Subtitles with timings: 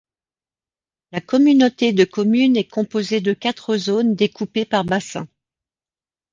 [1.11, 5.27] La communauté de communes est composée de quatre zones découpées par bassin.